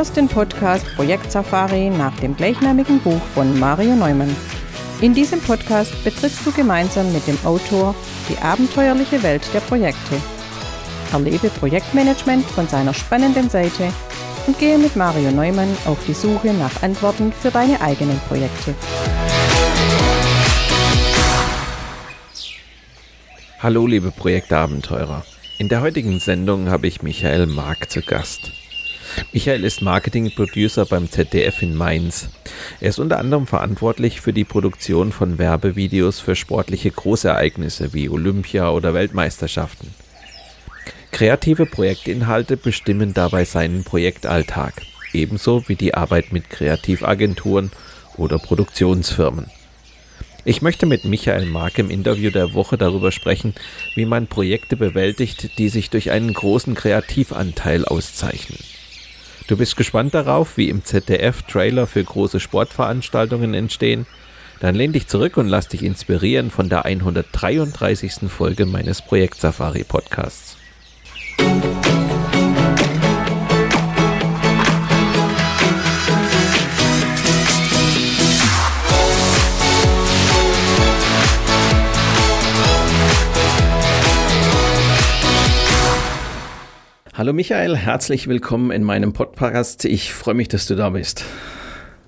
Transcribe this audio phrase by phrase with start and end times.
[0.00, 4.34] hörst den Podcast Projekt Safari nach dem gleichnamigen Buch von Mario Neumann.
[5.02, 7.94] In diesem Podcast betrittst du gemeinsam mit dem Autor
[8.26, 10.14] die abenteuerliche Welt der Projekte.
[11.12, 13.92] Erlebe Projektmanagement von seiner spannenden Seite
[14.46, 18.74] und gehe mit Mario Neumann auf die Suche nach Antworten für deine eigenen Projekte.
[23.58, 25.26] Hallo liebe Projektabenteurer.
[25.58, 28.50] In der heutigen Sendung habe ich Michael Mark zu Gast.
[29.32, 32.28] Michael ist Marketing-Producer beim ZDF in Mainz.
[32.80, 38.70] Er ist unter anderem verantwortlich für die Produktion von Werbevideos für sportliche Großereignisse wie Olympia
[38.70, 39.94] oder Weltmeisterschaften.
[41.12, 44.74] Kreative Projektinhalte bestimmen dabei seinen Projektalltag,
[45.12, 47.70] ebenso wie die Arbeit mit Kreativagenturen
[48.16, 49.46] oder Produktionsfirmen.
[50.44, 53.54] Ich möchte mit Michael Mark im Interview der Woche darüber sprechen,
[53.94, 58.58] wie man Projekte bewältigt, die sich durch einen großen Kreativanteil auszeichnen.
[59.50, 64.06] Du bist gespannt darauf, wie im ZDF Trailer für große Sportveranstaltungen entstehen?
[64.60, 68.30] Dann lehn dich zurück und lass dich inspirieren von der 133.
[68.30, 70.56] Folge meines Projekt Safari Podcasts.
[87.20, 89.84] Hallo Michael, herzlich willkommen in meinem Podcast.
[89.84, 91.22] Ich freue mich, dass du da bist.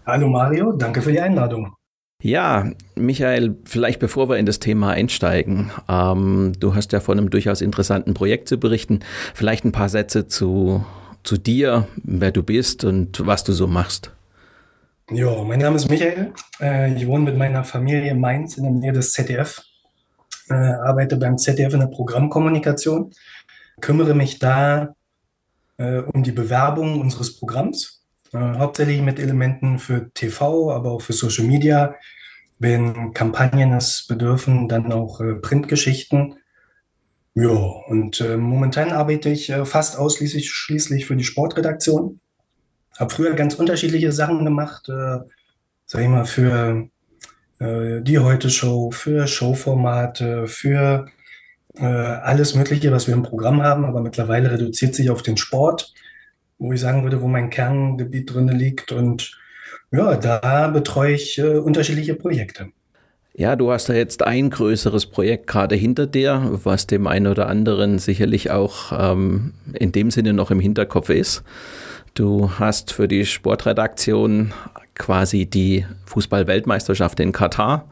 [0.07, 1.75] Hallo Mario, danke für die Einladung.
[2.23, 7.29] Ja, Michael, vielleicht bevor wir in das Thema einsteigen, ähm, du hast ja von einem
[7.29, 9.01] durchaus interessanten Projekt zu berichten.
[9.35, 10.83] Vielleicht ein paar Sätze zu,
[11.25, 14.13] zu dir, wer du bist und was du so machst.
[15.11, 16.33] Ja, mein Name ist Michael.
[16.59, 19.63] Äh, ich wohne mit meiner Familie in Mainz in der Nähe des ZDF.
[20.49, 23.11] Äh, arbeite beim ZDF in der Programmkommunikation.
[23.83, 24.95] Kümmere mich da
[25.78, 28.03] äh, um die Bewerbung unseres Programms,
[28.33, 31.94] äh, hauptsächlich mit Elementen für TV, aber auch für Social Media.
[32.59, 36.37] Wenn Kampagnen es bedürfen, dann auch äh, Printgeschichten.
[37.34, 42.21] Ja, und äh, momentan arbeite ich äh, fast ausschließlich schließlich für die Sportredaktion.
[42.99, 45.19] Habe früher ganz unterschiedliche Sachen gemacht, äh,
[45.87, 46.89] sag ich mal, für
[47.65, 51.06] die Heute-Show, für Showformate, für
[51.77, 55.93] äh, alles Mögliche, was wir im Programm haben, aber mittlerweile reduziert sich auf den Sport,
[56.59, 58.93] wo ich sagen würde, wo mein Kerngebiet drin liegt.
[58.93, 59.38] Und
[59.91, 62.69] ja, da betreue ich äh, unterschiedliche Projekte.
[63.34, 67.49] Ja, du hast ja jetzt ein größeres Projekt gerade hinter dir, was dem einen oder
[67.49, 71.43] anderen sicherlich auch ähm, in dem Sinne noch im Hinterkopf ist.
[72.12, 74.53] Du hast für die Sportredaktion
[74.94, 77.87] quasi die Fußball-Weltmeisterschaft in Katar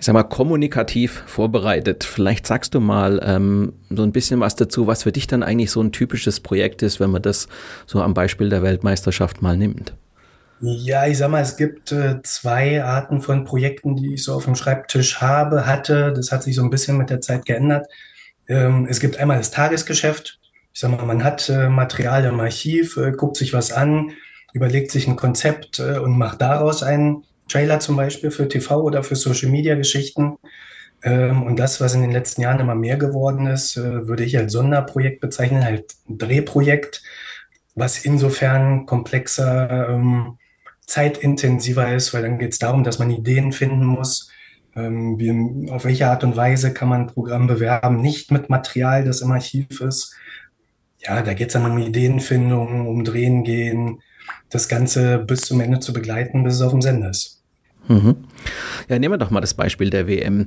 [0.00, 2.04] ich sag mal, kommunikativ vorbereitet.
[2.04, 5.70] Vielleicht sagst du mal ähm, so ein bisschen was dazu, was für dich dann eigentlich
[5.70, 7.48] so ein typisches Projekt ist, wenn man das
[7.86, 9.92] so am Beispiel der Weltmeisterschaft mal nimmt.
[10.62, 14.46] Ja, ich sag mal, es gibt äh, zwei Arten von Projekten, die ich so auf
[14.46, 16.14] dem Schreibtisch habe, hatte.
[16.16, 17.86] Das hat sich so ein bisschen mit der Zeit geändert.
[18.48, 20.38] Ähm, es gibt einmal das Tagesgeschäft.
[20.72, 24.12] Ich sag mal, man hat äh, Material im Archiv, äh, guckt sich was an,
[24.54, 29.02] überlegt sich ein Konzept äh, und macht daraus ein Trailer zum Beispiel für TV oder
[29.02, 30.38] für Social Media Geschichten.
[31.02, 34.36] Ähm, und das, was in den letzten Jahren immer mehr geworden ist, äh, würde ich
[34.36, 37.02] als Sonderprojekt bezeichnen, halt ein Drehprojekt,
[37.74, 40.38] was insofern komplexer, ähm,
[40.86, 44.30] zeitintensiver ist, weil dann geht es darum, dass man Ideen finden muss.
[44.76, 49.04] Ähm, wie, auf welche Art und Weise kann man ein Programm bewerben, nicht mit Material,
[49.04, 50.14] das im Archiv ist.
[50.98, 54.02] Ja, da geht es dann um Ideenfindung, um Drehen gehen,
[54.50, 57.39] das Ganze bis zum Ende zu begleiten, bis es auf dem Sender ist.
[57.90, 58.14] Mhm.
[58.88, 60.46] Ja, nehmen wir doch mal das Beispiel der WM.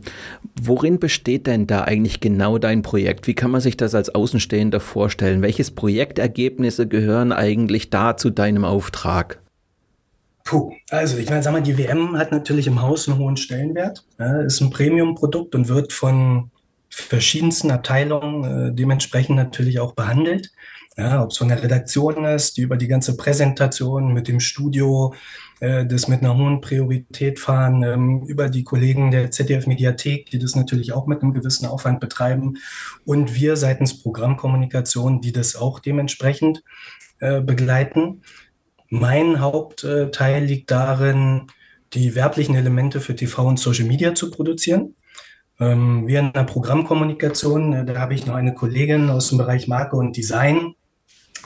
[0.62, 3.28] Worin besteht denn da eigentlich genau dein Projekt?
[3.28, 5.42] Wie kann man sich das als Außenstehender vorstellen?
[5.42, 9.42] Welches Projektergebnisse gehören eigentlich da zu deinem Auftrag?
[10.46, 14.06] Puh, also ich meine, sag mal, die WM hat natürlich im Haus einen hohen Stellenwert.
[14.18, 16.50] Ja, ist ein Premium-Produkt und wird von
[16.90, 20.52] verschiedensten Abteilungen äh, dementsprechend natürlich auch behandelt.
[20.96, 25.14] Ja, ob es von der Redaktion ist, die über die ganze Präsentation mit dem Studio
[25.64, 30.58] äh, das mit einer hohen Priorität fahren, ähm, über die Kollegen der ZDF-Mediathek, die das
[30.58, 32.58] natürlich auch mit einem gewissen Aufwand betreiben
[33.06, 36.66] und wir seitens Programmkommunikation, die das auch dementsprechend
[37.20, 38.24] äh, begleiten.
[38.90, 41.48] Mein Hauptteil liegt darin,
[41.94, 44.96] die werblichen Elemente für TV und Social Media zu produzieren.
[45.62, 49.70] Ähm, wir in der Programmkommunikation, äh, da habe ich noch eine Kollegin aus dem Bereich
[49.70, 50.76] Marke und Design,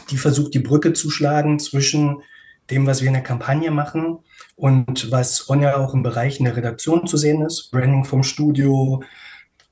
[0.10, 2.24] die versucht, die Brücke zu schlagen zwischen
[2.70, 4.20] dem, was wir in der Kampagne machen
[4.56, 7.72] und was Onja auch im Bereich in der Redaktion zu sehen ist.
[7.72, 9.04] Branding vom Studio,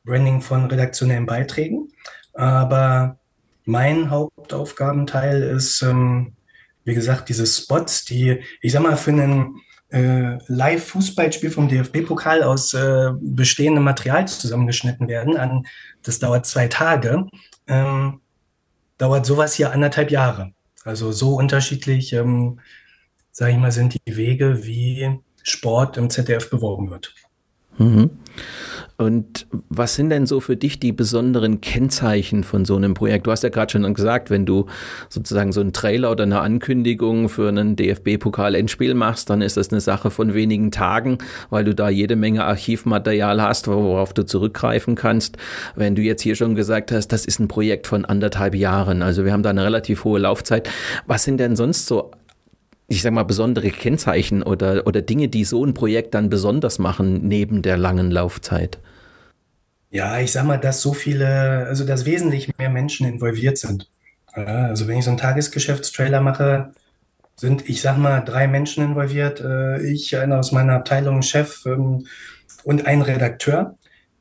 [0.03, 1.89] Branding von redaktionellen Beiträgen.
[2.33, 3.17] Aber
[3.65, 6.33] mein Hauptaufgabenteil ist, ähm,
[6.83, 12.73] wie gesagt, diese Spots, die, ich sag mal, für einen äh, Live-Fußballspiel vom DFB-Pokal aus
[12.73, 15.37] äh, bestehendem Material zusammengeschnitten werden.
[15.37, 15.65] An,
[16.03, 17.25] das dauert zwei Tage.
[17.67, 18.21] Ähm,
[18.97, 20.53] dauert sowas hier anderthalb Jahre.
[20.83, 22.59] Also so unterschiedlich, ähm,
[23.35, 27.13] sage ich mal, sind die Wege, wie Sport im ZDF beworben wird.
[27.77, 28.11] Mhm.
[28.95, 33.27] Und was sind denn so für dich die besonderen Kennzeichen von so einem Projekt?
[33.27, 34.67] Du hast ja gerade schon gesagt, wenn du
[35.09, 39.81] sozusagen so einen Trailer oder eine Ankündigung für einen DFB-Pokal-Endspiel machst, dann ist das eine
[39.81, 41.17] Sache von wenigen Tagen,
[41.49, 45.35] weil du da jede Menge Archivmaterial hast, worauf du zurückgreifen kannst.
[45.75, 49.25] Wenn du jetzt hier schon gesagt hast, das ist ein Projekt von anderthalb Jahren, also
[49.25, 50.69] wir haben da eine relativ hohe Laufzeit.
[51.05, 52.11] Was sind denn sonst so
[52.87, 57.27] ich sag mal, besondere Kennzeichen oder, oder Dinge, die so ein Projekt dann besonders machen,
[57.27, 58.79] neben der langen Laufzeit?
[59.89, 63.89] Ja, ich sag mal, dass so viele, also dass wesentlich mehr Menschen involviert sind.
[64.33, 66.73] Also wenn ich so einen Tagesgeschäftstrailer mache,
[67.35, 69.41] sind, ich sag mal, drei Menschen involviert.
[69.41, 72.07] Äh, ich, einer aus meiner Abteilung, Chef ähm,
[72.63, 73.77] und ein Redakteur.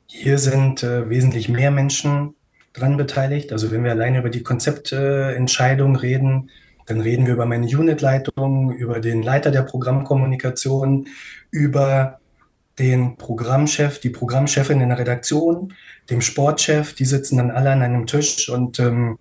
[0.07, 2.35] Hier sind äh, wesentlich mehr Menschen
[2.73, 3.53] dran beteiligt.
[3.53, 6.51] Also wenn wir alleine über die Konzeptentscheidung reden,
[6.87, 11.09] dann reden wir über meine Unitleitung, über den Leiter der Programmkommunikation,
[11.51, 12.19] über
[12.79, 15.73] den Programmchef, die Programmchefin in der Redaktion,
[16.11, 16.95] dem Sportchef.
[16.95, 19.19] Die sitzen dann alle an einem Tisch und ähm,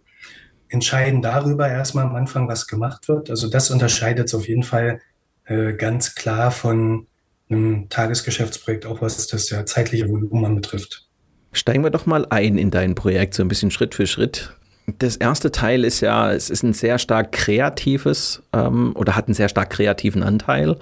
[0.70, 3.30] entscheiden darüber erstmal am Anfang, was gemacht wird.
[3.30, 5.02] Also das unterscheidet es auf jeden Fall
[5.46, 7.08] äh, ganz klar von
[7.50, 11.08] einem Tagesgeschäftsprojekt, auch was das ja zeitliche Volumen betrifft.
[11.52, 14.58] Steigen wir doch mal ein in dein Projekt, so ein bisschen Schritt für Schritt.
[14.86, 19.34] Das erste Teil ist ja, es ist ein sehr stark kreatives ähm, oder hat einen
[19.34, 20.78] sehr stark kreativen Anteil.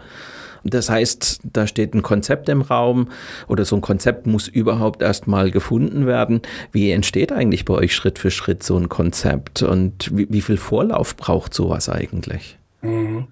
[0.63, 3.09] Das heißt, da steht ein Konzept im Raum
[3.47, 6.41] oder so ein Konzept muss überhaupt erstmal gefunden werden.
[6.71, 10.57] Wie entsteht eigentlich bei euch Schritt für Schritt so ein Konzept und wie, wie viel
[10.57, 12.57] Vorlauf braucht sowas eigentlich?
[12.81, 13.27] Mhm.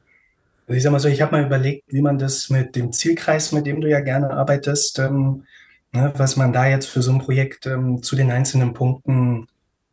[0.67, 3.51] Also ich sag mal so, ich habe mal überlegt, wie man das mit dem Zielkreis,
[3.51, 5.43] mit dem du ja gerne arbeitest, ähm,
[5.91, 9.47] ne, was man da jetzt für so ein Projekt ähm, zu den einzelnen Punkten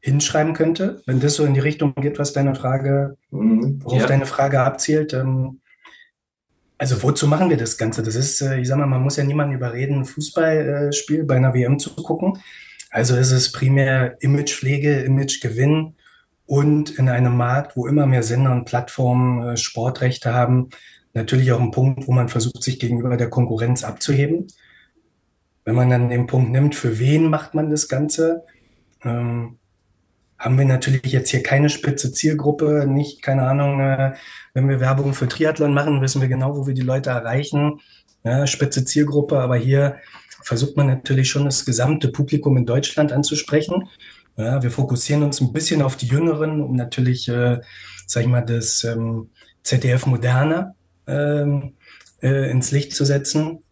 [0.06, 3.80] hinschreiben könnte, wenn das so in die Richtung geht, was deine Frage, mhm.
[3.82, 4.06] worauf ja.
[4.06, 5.12] deine Frage abzielt.
[5.12, 5.60] Ähm,
[6.78, 8.04] also wozu machen wir das Ganze?
[8.04, 11.54] Das ist, äh, ich sag mal, man muss ja niemanden überreden, ein Fußballspiel bei einer
[11.54, 12.38] WM zu gucken.
[12.90, 15.96] Also ist es primär Imagepflege, Imagegewinn
[16.46, 20.70] und in einem Markt, wo immer mehr Sender und Plattformen äh, Sportrechte haben,
[21.14, 24.46] natürlich auch ein Punkt, wo man versucht, sich gegenüber der Konkurrenz abzuheben.
[25.64, 28.44] Wenn man dann den Punkt nimmt, für wen macht man das Ganze?
[29.02, 29.58] Ähm,
[30.38, 34.14] haben wir natürlich jetzt hier keine spitze Zielgruppe, nicht, keine Ahnung, äh,
[34.54, 37.80] wenn wir Werbung für Triathlon machen, wissen wir genau, wo wir die Leute erreichen.
[38.22, 39.96] Ja, spitze Zielgruppe, aber hier
[40.42, 43.88] versucht man natürlich schon das gesamte Publikum in Deutschland anzusprechen.
[44.36, 47.60] Ja, wir fokussieren uns ein bisschen auf die Jüngeren, um natürlich, äh,
[48.06, 49.30] sag ich mal, das ähm,
[49.62, 50.74] ZDF Moderne
[51.06, 51.74] ähm,
[52.22, 53.62] äh, ins Licht zu setzen.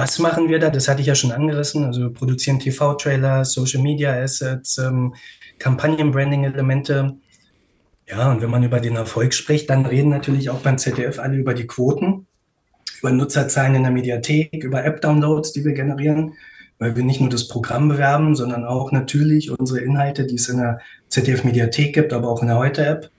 [0.00, 0.70] Was machen wir da?
[0.70, 1.84] Das hatte ich ja schon angerissen.
[1.84, 5.14] Also wir produzieren TV-Trailer, Social Media Assets, ähm,
[5.58, 7.16] Kampagnen-Branding-Elemente.
[8.08, 11.36] Ja, und wenn man über den Erfolg spricht, dann reden natürlich auch beim ZDF alle
[11.36, 12.26] über die Quoten,
[13.00, 16.32] über Nutzerzahlen in der Mediathek, über App-Downloads, die wir generieren,
[16.78, 20.60] weil wir nicht nur das Programm bewerben, sondern auch natürlich unsere Inhalte, die es in
[20.60, 20.80] der
[21.10, 23.10] ZDF-Mediathek gibt, aber auch in der Heute-App.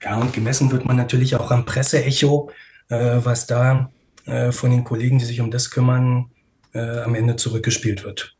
[0.00, 2.52] Ja, und gemessen wird man natürlich auch am Presseecho,
[2.88, 3.90] äh, was da
[4.28, 6.30] äh, von den Kollegen, die sich um das kümmern,
[6.74, 8.36] äh, am Ende zurückgespielt wird.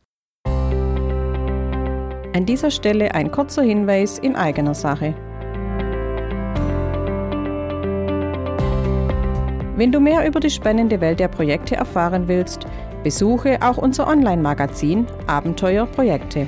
[2.35, 5.15] An dieser Stelle ein kurzer Hinweis in eigener Sache.
[9.75, 12.65] Wenn du mehr über die spannende Welt der Projekte erfahren willst,
[13.03, 16.47] besuche auch unser Online-Magazin Abenteuer Projekte.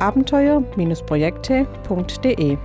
[0.00, 2.58] abenteuer-projekte.de.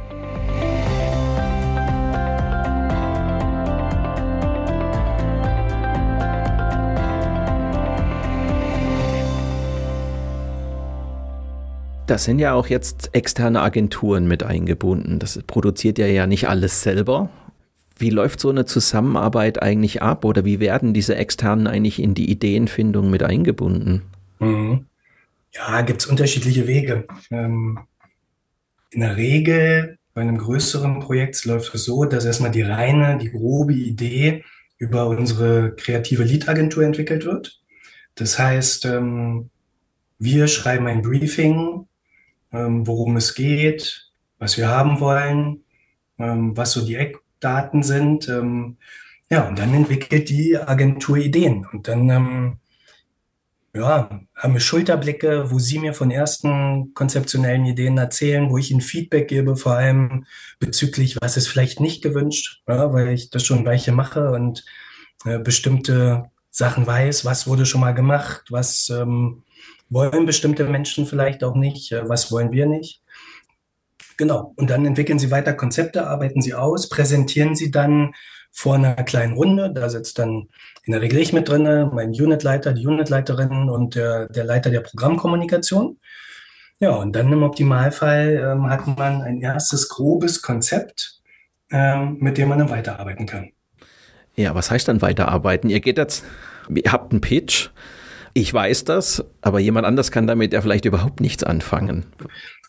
[12.09, 15.19] Da sind ja auch jetzt externe Agenturen mit eingebunden.
[15.19, 17.29] Das produziert ja ja nicht alles selber.
[17.99, 22.31] Wie läuft so eine Zusammenarbeit eigentlich ab oder wie werden diese externen eigentlich in die
[22.31, 24.01] Ideenfindung mit eingebunden?
[24.39, 24.85] Mhm.
[25.53, 27.07] Ja, gibt es unterschiedliche Wege.
[27.31, 27.79] Ähm,
[28.91, 33.31] in der Regel Bei einem größeren Projekt läuft es so, dass erstmal die reine, die
[33.31, 34.43] grobe Idee
[34.77, 37.61] über unsere kreative Lead-Agentur entwickelt wird.
[38.15, 39.49] Das heißt, ähm,
[40.17, 41.87] wir schreiben ein Briefing,
[42.51, 45.63] ähm, worum es geht, was wir haben wollen,
[46.17, 48.27] ähm, was so die Eckdaten sind.
[48.27, 48.77] Ähm,
[49.29, 51.65] ja, und dann entwickelt die Agentur Ideen.
[51.71, 52.57] Und dann ähm,
[53.73, 58.81] ja, haben wir Schulterblicke, wo Sie mir von ersten konzeptionellen Ideen erzählen, wo ich Ihnen
[58.81, 60.25] Feedback gebe, vor allem
[60.59, 64.65] bezüglich, was ist vielleicht nicht gewünscht, ja, weil ich das schon Weiche mache und
[65.25, 69.43] äh, bestimmte Sachen weiß, was wurde schon mal gemacht, was ähm,
[69.89, 73.01] wollen bestimmte Menschen vielleicht auch nicht, äh, was wollen wir nicht.
[74.17, 74.53] Genau.
[74.57, 78.13] Und dann entwickeln Sie weiter Konzepte, arbeiten Sie aus, präsentieren Sie dann
[78.51, 79.71] vor einer kleinen Runde.
[79.73, 80.49] Da sitzt dann
[80.89, 84.79] in der Regel ich mit drin, mein Unitleiter, die Unitleiterin und der, der Leiter der
[84.79, 85.99] Programmkommunikation.
[86.79, 91.21] Ja, und dann im Optimalfall ähm, hat man ein erstes grobes Konzept,
[91.69, 93.51] ähm, mit dem man dann weiterarbeiten kann.
[94.35, 95.69] Ja, was heißt dann weiterarbeiten?
[95.69, 96.25] Ihr geht jetzt,
[96.73, 97.69] ihr habt einen Pitch,
[98.33, 102.07] ich weiß das, aber jemand anders kann damit ja vielleicht überhaupt nichts anfangen.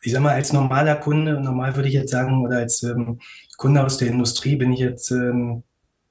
[0.03, 3.19] Ich sag mal, als normaler Kunde, normal würde ich jetzt sagen, oder als ähm,
[3.57, 5.63] Kunde aus der Industrie bin ich jetzt ähm,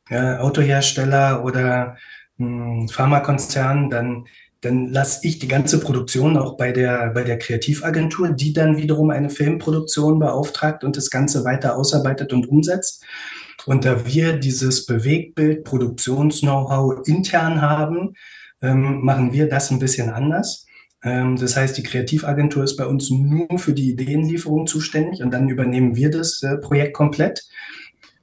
[0.10, 1.98] ja, Autohersteller oder
[2.38, 4.26] mh, hm, Pharmakonzern, dann
[4.62, 9.10] dann lasse ich die ganze Produktion auch bei der, bei der Kreativagentur, die dann wiederum
[9.10, 13.06] eine Filmproduktion beauftragt und das Ganze weiter ausarbeitet und umsetzt.
[13.66, 18.16] Und da wir dieses Bewegtbild, Produktions-Know-how intern haben,
[18.62, 20.66] ähm, machen wir das ein bisschen anders.
[21.04, 25.48] Ähm, das heißt, die Kreativagentur ist bei uns nur für die Ideenlieferung zuständig und dann
[25.48, 27.48] übernehmen wir das äh, Projekt komplett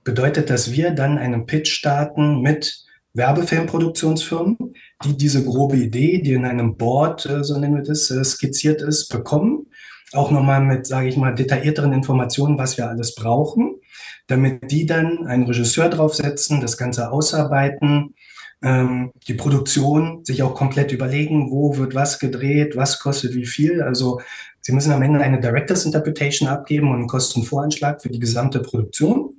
[0.06, 2.84] bedeutet, dass wir dann einen Pitch starten mit
[3.14, 4.56] Werbefilmproduktionsfirmen,
[5.04, 8.82] die diese grobe Idee, die in einem Board, äh, so nennen wir das, äh, skizziert
[8.82, 9.66] ist, bekommen.
[10.12, 13.80] Auch nochmal mit, sage ich mal, detaillierteren Informationen, was wir alles brauchen,
[14.28, 18.14] damit die dann einen Regisseur draufsetzen, das Ganze ausarbeiten,
[18.62, 23.82] ähm, die Produktion sich auch komplett überlegen, wo wird was gedreht, was kostet wie viel.
[23.82, 24.20] Also
[24.60, 29.35] sie müssen am Ende eine Directors Interpretation abgeben und einen Kostenvoranschlag für die gesamte Produktion.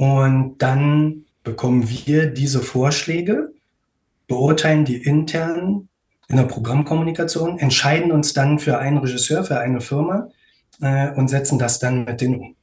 [0.00, 3.52] Und dann bekommen wir diese Vorschläge,
[4.28, 5.90] beurteilen die intern
[6.26, 10.30] in der Programmkommunikation, entscheiden uns dann für einen Regisseur, für eine Firma
[10.80, 12.56] äh, und setzen das dann mit denen um.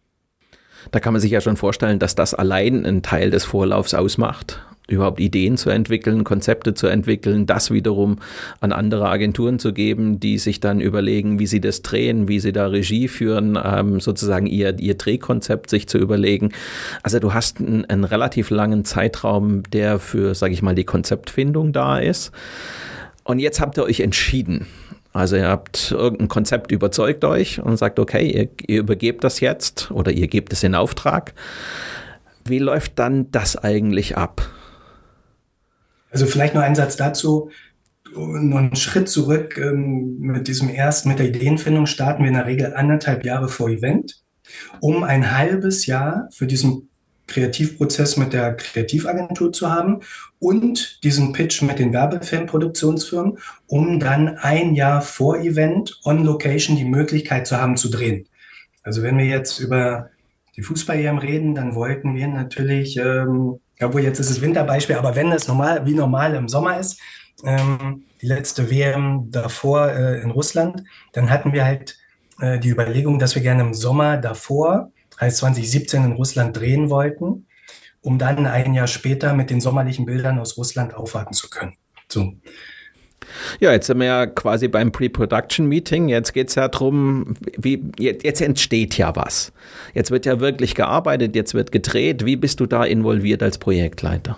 [0.89, 4.65] Da kann man sich ja schon vorstellen, dass das allein einen Teil des Vorlaufs ausmacht
[4.87, 8.19] überhaupt Ideen zu entwickeln, Konzepte zu entwickeln, das wiederum
[8.61, 12.53] an andere Agenturen zu geben, die sich dann überlegen, wie sie das drehen, wie sie
[12.53, 16.51] da Regie führen, ähm, sozusagen ihr, ihr Drehkonzept sich zu überlegen.
[17.03, 21.73] Also du hast einen, einen relativ langen Zeitraum, der für, sage ich mal, die Konzeptfindung
[21.73, 22.31] da ist.
[23.23, 24.67] Und jetzt habt ihr euch entschieden.
[25.11, 29.91] Also ihr habt irgendein Konzept überzeugt euch und sagt, okay, ihr, ihr übergebt das jetzt
[29.91, 31.33] oder ihr gebt es in Auftrag.
[32.45, 34.47] Wie läuft dann das eigentlich ab?
[36.11, 37.49] Also vielleicht noch ein Satz dazu.
[38.15, 42.45] Noch einen Schritt zurück ähm, mit diesem ersten, mit der Ideenfindung starten wir in der
[42.45, 44.23] Regel anderthalb Jahre vor Event,
[44.79, 46.89] um ein halbes Jahr für diesen
[47.27, 49.99] Kreativprozess mit der Kreativagentur zu haben
[50.39, 53.37] und diesen Pitch mit den Werbefilmproduktionsfirmen,
[53.67, 58.27] um dann ein Jahr vor Event on Location die Möglichkeit zu haben zu drehen.
[58.83, 60.09] Also wenn wir jetzt über
[60.55, 65.31] die Fußball-EM reden, dann wollten wir natürlich ähm, obwohl jetzt ist es Winterbeispiel, aber wenn
[65.31, 66.99] es normal, wie normal im Sommer ist,
[67.43, 71.97] ähm, die letzte WM davor äh, in Russland, dann hatten wir halt
[72.39, 77.47] äh, die Überlegung, dass wir gerne im Sommer davor, heißt 2017 in Russland drehen wollten,
[78.01, 81.75] um dann ein Jahr später mit den sommerlichen Bildern aus Russland aufwarten zu können.
[82.07, 82.33] So.
[83.59, 86.09] Ja, jetzt sind wir ja quasi beim Pre-Production-Meeting.
[86.09, 89.51] Jetzt geht es ja darum, wie, jetzt entsteht ja was.
[89.93, 92.25] Jetzt wird ja wirklich gearbeitet, jetzt wird gedreht.
[92.25, 94.37] Wie bist du da involviert als Projektleiter?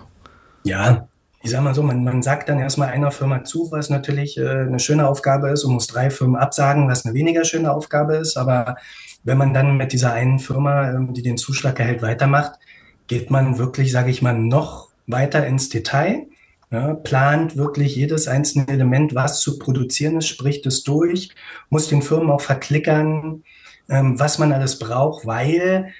[0.64, 1.08] Ja,
[1.42, 4.46] ich sag mal so, man, man sagt dann erstmal einer Firma zu, was natürlich äh,
[4.46, 8.36] eine schöne Aufgabe ist und muss drei Firmen absagen, was eine weniger schöne Aufgabe ist.
[8.36, 8.76] Aber
[9.24, 12.58] wenn man dann mit dieser einen Firma, ähm, die den Zuschlag erhält, weitermacht,
[13.06, 16.26] geht man wirklich, sage ich mal, noch weiter ins Detail
[16.70, 21.30] ja, plant wirklich jedes einzelne Element, was zu produzieren ist, spricht es durch,
[21.68, 23.42] muss den Firmen auch verklickern,
[23.88, 25.92] ähm, was man alles braucht, weil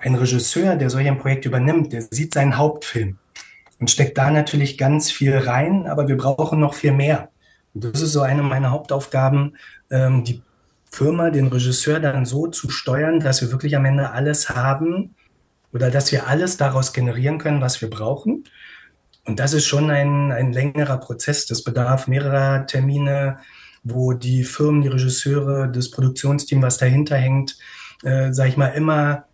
[0.00, 3.18] ein Regisseur, der solch ein Projekt übernimmt, der sieht seinen Hauptfilm
[3.80, 7.30] und steckt da natürlich ganz viel rein, aber wir brauchen noch viel mehr.
[7.74, 9.56] Und das ist so eine meiner Hauptaufgaben,
[9.90, 10.42] ähm, die
[10.90, 15.14] Firma, den Regisseur dann so zu steuern, dass wir wirklich am Ende alles haben
[15.72, 18.44] oder dass wir alles daraus generieren können, was wir brauchen.
[19.24, 21.46] Und das ist schon ein, ein längerer Prozess.
[21.46, 23.38] Das bedarf mehrerer Termine,
[23.84, 27.56] wo die Firmen, die Regisseure, das Produktionsteam, was dahinter hängt,
[28.02, 29.26] äh, sag ich mal, immer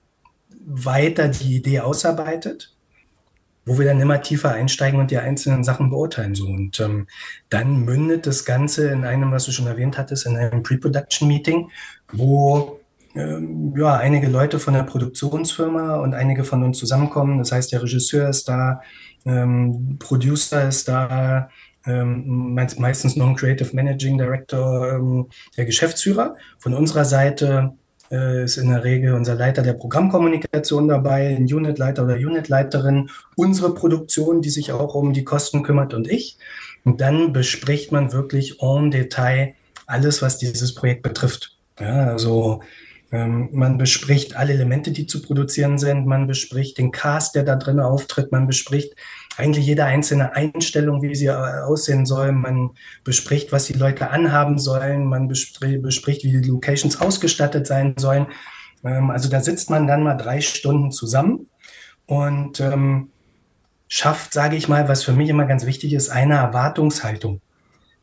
[0.67, 2.75] weiter die Idee ausarbeitet,
[3.65, 6.35] wo wir dann immer tiefer einsteigen und die einzelnen Sachen beurteilen.
[6.35, 6.47] So.
[6.47, 7.07] Und ähm,
[7.49, 11.71] dann mündet das Ganze in einem, was du schon erwähnt hattest, in einem Pre-Production-Meeting,
[12.13, 12.81] wo
[13.15, 17.39] ähm, ja, einige Leute von der Produktionsfirma und einige von uns zusammenkommen.
[17.39, 18.83] Das heißt, der Regisseur ist da,
[19.27, 21.51] ähm, Producer ist da,
[21.87, 26.37] ähm, meistens noch ein Creative Managing Director, ähm, der Geschäftsführer.
[26.59, 27.73] Von unserer Seite
[28.11, 33.75] äh, ist in der Regel unser Leiter der Programmkommunikation dabei, ein Unitleiter oder Unitleiterin, unsere
[33.75, 36.39] Produktion, die sich auch um die Kosten kümmert und ich.
[36.85, 39.55] Und dann bespricht man wirklich en Detail
[39.87, 41.57] alles, was dieses Projekt betrifft.
[41.81, 42.61] Ja, also
[43.11, 46.07] man bespricht alle Elemente, die zu produzieren sind.
[46.07, 48.33] Man bespricht den Cast, der da drin auftritt.
[48.33, 48.95] Man bespricht
[49.39, 52.33] eigentlich jede einzelne Einstellung, wie sie äh, aussehen soll.
[52.33, 52.71] Man
[53.05, 55.07] bespricht, was die Leute anhaben sollen.
[55.07, 58.27] Man bespricht, wie die Locations ausgestattet sein sollen.
[58.85, 61.47] Ähm, also da sitzt man dann mal drei Stunden zusammen
[62.07, 63.11] und ähm,
[63.87, 67.41] schafft, sage ich mal, was für mich immer ganz wichtig ist, eine Erwartungshaltung.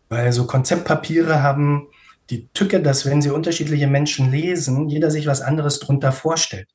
[0.10, 1.88] Weil so Konzeptpapiere haben
[2.30, 6.68] die Tücke, dass wenn sie unterschiedliche Menschen lesen, jeder sich was anderes drunter vorstellt.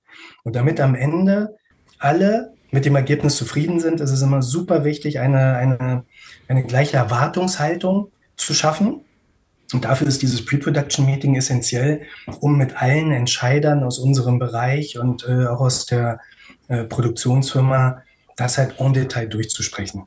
[0.44, 1.56] Und damit am Ende
[1.98, 6.04] alle mit dem Ergebnis zufrieden sind, ist es immer super wichtig, eine, eine,
[6.48, 9.00] eine gleiche Erwartungshaltung zu schaffen.
[9.72, 12.02] Und dafür ist dieses Pre-Production-Meeting essentiell,
[12.40, 16.20] um mit allen Entscheidern aus unserem Bereich und äh, auch aus der
[16.68, 18.02] äh, Produktionsfirma
[18.36, 20.04] das halt en Detail durchzusprechen.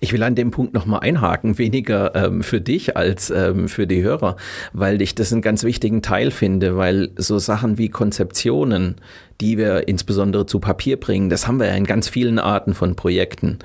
[0.00, 4.02] Ich will an dem Punkt nochmal einhaken, weniger ähm, für dich als ähm, für die
[4.02, 4.36] Hörer,
[4.72, 8.96] weil ich das einen ganz wichtigen Teil finde, weil so Sachen wie Konzeptionen,
[9.40, 11.28] die wir insbesondere zu Papier bringen.
[11.28, 13.58] Das haben wir ja in ganz vielen Arten von Projekten.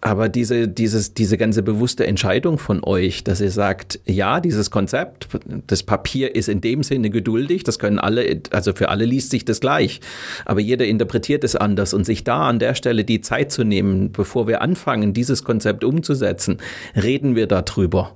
[0.00, 5.28] Aber diese, dieses, diese ganze bewusste Entscheidung von euch, dass ihr sagt, ja, dieses Konzept,
[5.66, 9.44] das Papier ist in dem Sinne geduldig, das können alle, also für alle liest sich
[9.44, 10.00] das gleich.
[10.46, 14.12] Aber jeder interpretiert es anders und sich da an der Stelle die Zeit zu nehmen,
[14.12, 16.58] bevor wir anfangen, dieses Konzept umzusetzen,
[16.94, 18.14] reden wir darüber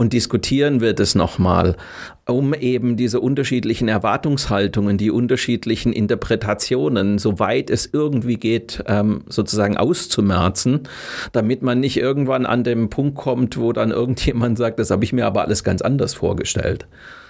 [0.00, 1.76] und diskutieren wir das nochmal,
[2.26, 10.88] um eben diese unterschiedlichen Erwartungshaltungen, die unterschiedlichen Interpretationen, soweit es irgendwie geht, ähm, sozusagen auszumerzen,
[11.32, 15.12] damit man nicht irgendwann an dem Punkt kommt, wo dann irgendjemand sagt, das habe ich
[15.12, 16.86] mir aber alles ganz anders vorgestellt.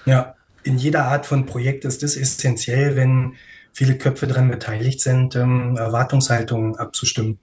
[0.06, 3.32] Ja, in jeder Art von Projekt ist es essentiell, wenn
[3.72, 7.40] viele Köpfe daran beteiligt sind, ähm, Erwartungshaltungen abzustimmen.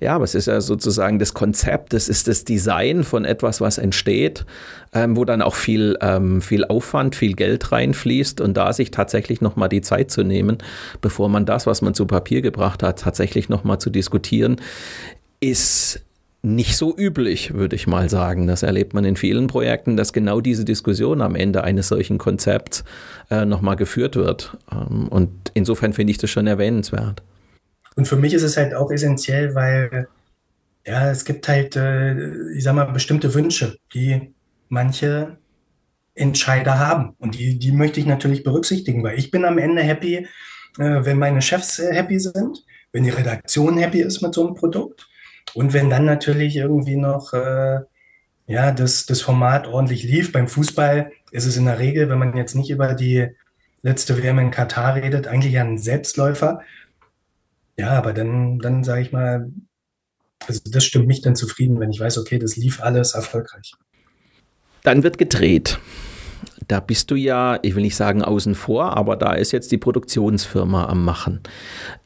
[0.00, 3.78] Ja, aber es ist ja sozusagen das Konzept, es ist das Design von etwas, was
[3.78, 4.44] entsteht,
[4.92, 9.40] ähm, wo dann auch viel, ähm, viel Aufwand, viel Geld reinfließt und da sich tatsächlich
[9.40, 10.58] nochmal die Zeit zu nehmen,
[11.00, 14.56] bevor man das, was man zu Papier gebracht hat, tatsächlich nochmal zu diskutieren,
[15.40, 16.02] ist
[16.46, 18.46] nicht so üblich, würde ich mal sagen.
[18.46, 22.84] Das erlebt man in vielen Projekten, dass genau diese Diskussion am Ende eines solchen Konzepts
[23.30, 24.56] äh, nochmal geführt wird.
[24.70, 27.22] Ähm, und insofern finde ich das schon erwähnenswert.
[27.96, 30.08] Und für mich ist es halt auch essentiell, weil
[30.86, 34.32] ja, es gibt halt, äh, ich sag mal, bestimmte Wünsche, die
[34.68, 35.38] manche
[36.14, 37.16] Entscheider haben.
[37.18, 40.26] Und die, die möchte ich natürlich berücksichtigen, weil ich bin am Ende happy, äh,
[40.78, 45.08] wenn meine Chefs äh, happy sind, wenn die Redaktion happy ist mit so einem Produkt
[45.54, 47.80] und wenn dann natürlich irgendwie noch äh,
[48.46, 50.32] ja, das, das Format ordentlich lief.
[50.32, 53.28] Beim Fußball ist es in der Regel, wenn man jetzt nicht über die
[53.82, 56.60] letzte WM in Katar redet, eigentlich ein Selbstläufer.
[57.76, 59.50] Ja, aber dann, dann sage ich mal,
[60.46, 63.72] also das stimmt mich dann zufrieden, wenn ich weiß, okay, das lief alles erfolgreich.
[64.82, 65.78] Dann wird gedreht.
[66.68, 69.78] Da bist du ja, ich will nicht sagen außen vor, aber da ist jetzt die
[69.78, 71.40] Produktionsfirma am Machen.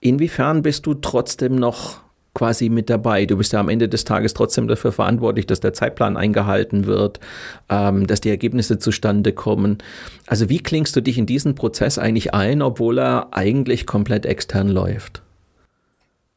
[0.00, 2.00] Inwiefern bist du trotzdem noch
[2.35, 3.26] quasi mit dabei?
[3.26, 7.20] Du bist ja am Ende des Tages trotzdem dafür verantwortlich, dass der Zeitplan eingehalten wird,
[7.68, 9.78] ähm, dass die Ergebnisse zustande kommen.
[10.26, 14.68] Also wie klingst du dich in diesen Prozess eigentlich ein, obwohl er eigentlich komplett extern
[14.68, 15.22] läuft?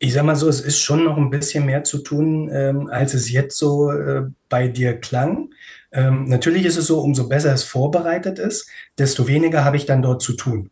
[0.03, 3.13] Ich sag mal so, es ist schon noch ein bisschen mehr zu tun, ähm, als
[3.13, 5.51] es jetzt so äh, bei dir klang.
[5.93, 10.01] Ähm, natürlich ist es so, umso besser es vorbereitet ist, desto weniger habe ich dann
[10.01, 10.71] dort zu tun.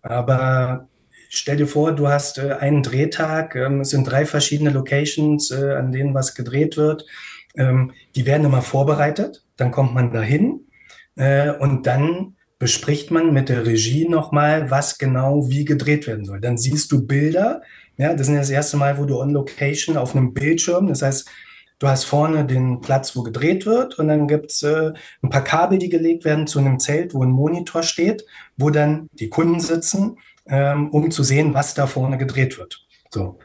[0.00, 0.88] Aber
[1.28, 5.74] stell dir vor, du hast äh, einen Drehtag, ähm, es sind drei verschiedene Locations, äh,
[5.74, 7.04] an denen was gedreht wird.
[7.54, 10.62] Ähm, die werden immer vorbereitet, dann kommt man dahin
[11.16, 16.40] äh, und dann bespricht man mit der Regie nochmal, was genau wie gedreht werden soll.
[16.40, 17.60] Dann siehst du Bilder,
[18.02, 21.28] ja, das ist das erste Mal, wo du on Location auf einem Bildschirm, das heißt,
[21.78, 25.78] du hast vorne den Platz, wo gedreht wird und dann gibt's äh, ein paar Kabel,
[25.78, 28.24] die gelegt werden zu einem Zelt, wo ein Monitor steht,
[28.56, 32.84] wo dann die Kunden sitzen, ähm, um zu sehen, was da vorne gedreht wird.
[33.10, 33.38] So.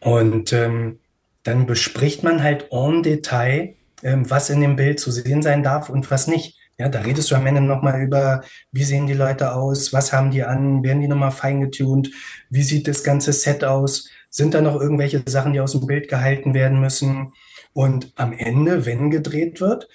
[0.00, 1.00] Und ähm,
[1.42, 5.88] dann bespricht man halt en Detail, ähm, was in dem Bild zu sehen sein darf
[5.88, 6.58] und was nicht.
[6.78, 10.32] Ja, da redest du am Ende nochmal über, wie sehen die Leute aus, was haben
[10.32, 12.10] die an, werden die nochmal feingetunt,
[12.50, 16.08] wie sieht das ganze Set aus, sind da noch irgendwelche Sachen, die aus dem Bild
[16.08, 17.32] gehalten werden müssen.
[17.72, 19.88] Und am Ende, wenn gedreht wird,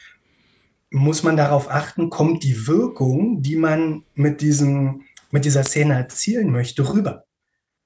[0.91, 6.51] muss man darauf achten, kommt die Wirkung, die man mit diesem, mit dieser Szene erzielen
[6.51, 7.25] möchte, rüber.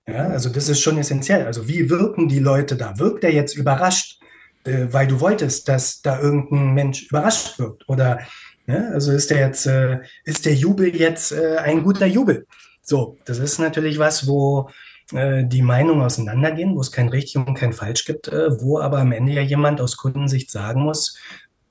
[0.06, 1.46] Ja, also das ist schon essentiell.
[1.46, 3.00] Also wie wirken die Leute da?
[3.00, 4.22] Wirkt er jetzt überrascht,
[4.66, 7.88] äh, weil du wolltest, dass da irgendein Mensch überrascht wird?
[7.88, 8.20] Oder
[8.68, 12.48] ja, also ist der jetzt, äh, ist der Jubel jetzt äh, ein guter Jubel?
[12.82, 14.70] So, das ist natürlich was, wo
[15.12, 19.00] äh, die Meinungen auseinandergehen, wo es kein richtig und kein falsch gibt, äh, wo aber
[19.00, 21.18] am Ende ja jemand aus Kundensicht sagen muss,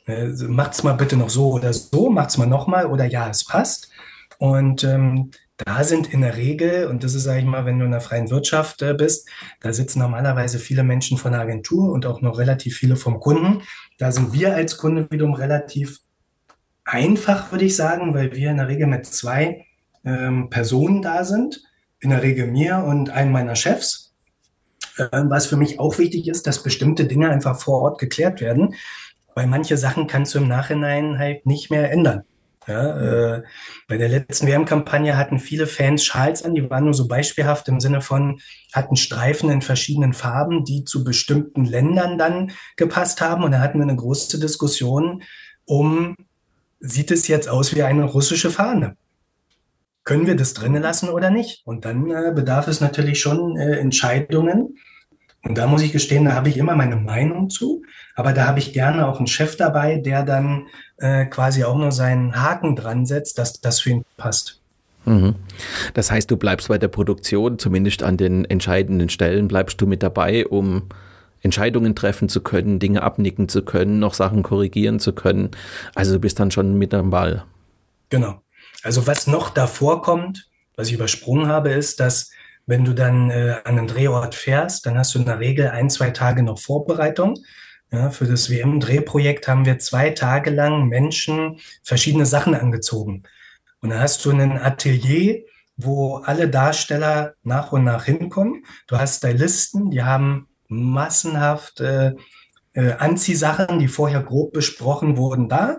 [0.07, 3.91] äh, macht's mal bitte noch so oder so, macht's mal nochmal oder ja, es passt.
[4.39, 7.85] Und ähm, da sind in der Regel, und das ist, sage ich mal, wenn du
[7.85, 9.29] in der freien Wirtschaft äh, bist,
[9.61, 13.63] da sitzen normalerweise viele Menschen von der Agentur und auch noch relativ viele vom Kunden.
[13.99, 16.01] Da sind wir als Kunde wiederum relativ
[16.93, 19.67] einfach, würde ich sagen, weil wir in der Regel mit zwei
[20.05, 21.63] ähm, Personen da sind.
[22.01, 24.13] In der Regel mir und einem meiner Chefs.
[24.99, 28.75] Ähm, was für mich auch wichtig ist, dass bestimmte Dinge einfach vor Ort geklärt werden,
[29.35, 32.25] weil manche Sachen kannst du im Nachhinein halt nicht mehr ändern.
[32.67, 33.43] Ja, äh,
[33.89, 37.81] bei der letzten WM-Kampagne hatten viele Fans Schals an, die waren nur so beispielhaft im
[37.81, 38.41] Sinne von,
[38.73, 43.43] hatten Streifen in verschiedenen Farben, die zu bestimmten Ländern dann gepasst haben.
[43.43, 45.23] Und da hatten wir eine große Diskussion
[45.65, 46.17] um,
[46.83, 48.97] sieht es jetzt aus wie eine russische Fahne?
[50.05, 51.63] Können wir das drinnen lassen oder nicht?
[51.65, 54.77] Und dann äh, bedarf es natürlich schon äh, Entscheidungen,
[55.45, 57.83] und da muss ich gestehen, da habe ich immer meine Meinung zu,
[58.15, 60.69] aber da habe ich gerne auch einen Chef dabei, der dann
[60.99, 64.61] äh, quasi auch nur seinen Haken dran setzt, dass das für ihn passt.
[65.05, 65.35] Mhm.
[65.95, 70.05] Das heißt, du bleibst bei der Produktion, zumindest an den entscheidenden Stellen, bleibst du mit
[70.05, 70.85] dabei, um
[71.43, 75.51] Entscheidungen treffen zu können, Dinge abnicken zu können, noch Sachen korrigieren zu können.
[75.95, 77.45] Also du bist dann schon mit am Ball.
[78.11, 78.41] Genau.
[78.83, 82.31] Also was noch davor kommt, was ich übersprungen habe, ist, dass
[82.67, 85.91] wenn du dann äh, an einen Drehort fährst, dann hast du in der Regel ein,
[85.91, 87.39] zwei Tage noch Vorbereitung.
[87.91, 93.25] Ja, für das WM-Drehprojekt haben wir zwei Tage lang Menschen verschiedene Sachen angezogen.
[93.81, 95.43] Und dann hast du ein Atelier,
[95.77, 98.65] wo alle Darsteller nach und nach hinkommen.
[98.87, 102.13] Du hast Stylisten, die haben massenhaft äh,
[102.75, 105.79] Anziehsachen, die vorher grob besprochen wurden, da.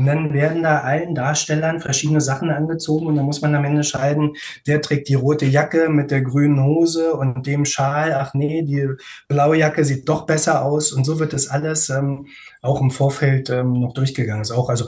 [0.00, 3.80] Und dann werden da allen Darstellern verschiedene Sachen angezogen und dann muss man am Ende
[3.80, 4.34] entscheiden,
[4.66, 8.14] der trägt die rote Jacke mit der grünen Hose und dem Schal.
[8.14, 8.88] Ach nee, die
[9.28, 10.94] blaue Jacke sieht doch besser aus.
[10.94, 12.28] Und so wird das alles ähm,
[12.62, 14.40] auch im Vorfeld ähm, noch durchgegangen.
[14.40, 14.86] Ist auch also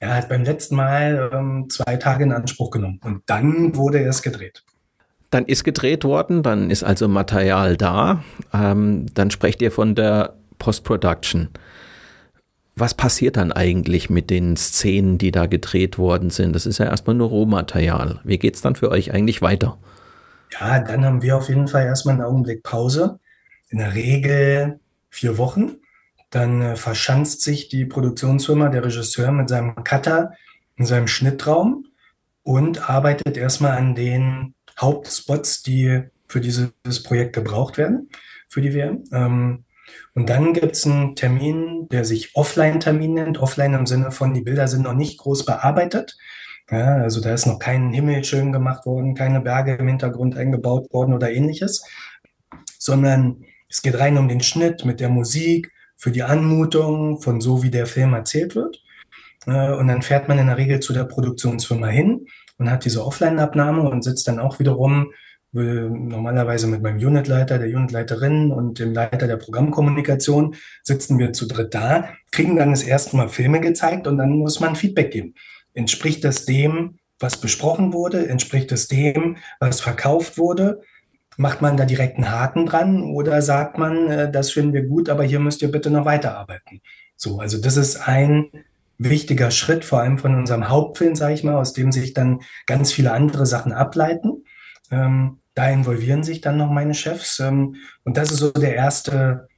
[0.00, 4.22] er hat beim letzten Mal ähm, zwei Tage in Anspruch genommen und dann wurde es
[4.22, 4.64] gedreht.
[5.34, 8.22] Dann ist gedreht worden, dann ist also Material da.
[8.52, 11.48] Ähm, dann sprecht ihr von der Post-Production
[12.76, 16.54] was passiert dann eigentlich mit den Szenen, die da gedreht worden sind?
[16.54, 18.20] Das ist ja erstmal nur Rohmaterial.
[18.24, 19.78] Wie geht es dann für euch eigentlich weiter?
[20.50, 23.20] Ja, dann haben wir auf jeden Fall erstmal einen Augenblick Pause.
[23.68, 25.76] In der Regel vier Wochen.
[26.30, 30.32] Dann äh, verschanzt sich die Produktionsfirma, der Regisseur mit seinem Cutter
[30.76, 31.86] in seinem Schnittraum
[32.42, 38.10] und arbeitet erstmal an den Hauptspots, die für dieses Projekt gebraucht werden,
[38.48, 39.04] für die WM.
[39.12, 39.64] Ähm,
[40.14, 43.38] und dann gibt es einen Termin, der sich Offline-Termin nennt.
[43.38, 46.16] Offline im Sinne von, die Bilder sind noch nicht groß bearbeitet.
[46.70, 50.92] Ja, also da ist noch kein Himmel schön gemacht worden, keine Berge im Hintergrund eingebaut
[50.92, 51.84] worden oder ähnliches,
[52.78, 57.62] sondern es geht rein um den Schnitt mit der Musik, für die Anmutung von so,
[57.62, 58.82] wie der Film erzählt wird.
[59.46, 62.26] Und dann fährt man in der Regel zu der Produktionsfirma hin
[62.58, 65.12] und hat diese Offline-Abnahme und sitzt dann auch wiederum
[65.54, 71.74] normalerweise mit meinem Unitleiter, der Unitleiterin und dem Leiter der Programmkommunikation sitzen wir zu dritt
[71.74, 75.34] da, kriegen dann das erste Mal Filme gezeigt und dann muss man Feedback geben.
[75.72, 78.28] Entspricht das dem, was besprochen wurde?
[78.28, 80.80] Entspricht es dem, was verkauft wurde?
[81.36, 85.08] Macht man da direkt einen Haken dran oder sagt man, äh, das finden wir gut,
[85.08, 86.80] aber hier müsst ihr bitte noch weiterarbeiten?
[87.14, 88.50] So, also das ist ein
[88.98, 92.92] wichtiger Schritt, vor allem von unserem Hauptfilm, sage ich mal, aus dem sich dann ganz
[92.92, 94.44] viele andere Sachen ableiten.
[94.90, 97.40] Ähm, da involvieren sich dann noch meine Chefs.
[97.40, 99.48] Ähm, und das ist so der erste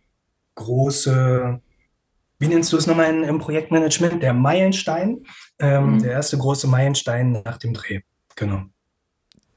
[0.55, 1.61] große,
[2.39, 4.23] wie nennst du es nochmal in, im Projektmanagement?
[4.23, 5.25] Der Meilenstein.
[5.59, 6.03] Ähm, mhm.
[6.03, 8.01] Der erste große Meilenstein nach dem Dreh.
[8.37, 8.63] Genau.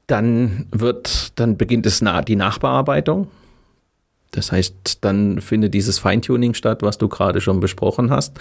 [0.06, 3.28] Dann wird, dann beginnt es na, die Nachbearbeitung.
[4.30, 8.38] Das heißt, dann findet dieses Feintuning statt, was du gerade schon besprochen hast.